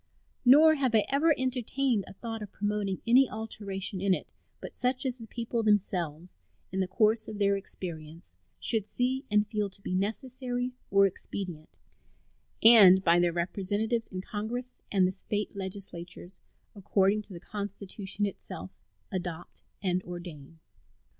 Nor 0.43 0.73
have 0.73 0.95
I 0.95 1.05
ever 1.09 1.31
entertained 1.37 2.05
a 2.07 2.13
thought 2.13 2.41
of 2.41 2.51
promoting 2.51 3.03
any 3.05 3.29
alteration 3.29 4.01
in 4.01 4.15
it 4.15 4.25
but 4.59 4.75
such 4.75 5.05
as 5.05 5.19
the 5.19 5.27
people 5.27 5.61
themselves, 5.61 6.37
in 6.71 6.79
the 6.79 6.87
course 6.87 7.27
of 7.27 7.37
their 7.37 7.55
experience, 7.55 8.33
should 8.59 8.87
see 8.87 9.25
and 9.29 9.45
feel 9.45 9.69
to 9.69 9.79
be 9.79 9.93
necessary 9.93 10.71
or 10.89 11.05
expedient, 11.05 11.77
and 12.63 13.03
by 13.03 13.19
their 13.19 13.31
representatives 13.31 14.07
in 14.07 14.21
Congress 14.21 14.79
and 14.91 15.05
the 15.05 15.11
State 15.11 15.55
legislatures, 15.55 16.35
according 16.73 17.21
to 17.21 17.33
the 17.33 17.39
Constitution 17.39 18.25
itself, 18.25 18.71
adopt 19.11 19.61
and 19.83 20.01
ordain. 20.01 20.57